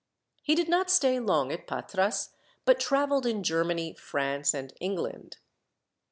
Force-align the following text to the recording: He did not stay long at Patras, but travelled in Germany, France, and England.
He 0.41 0.55
did 0.55 0.67
not 0.67 0.89
stay 0.89 1.19
long 1.19 1.51
at 1.51 1.67
Patras, 1.67 2.29
but 2.65 2.79
travelled 2.79 3.27
in 3.27 3.43
Germany, 3.43 3.93
France, 3.93 4.51
and 4.55 4.73
England. 4.79 5.37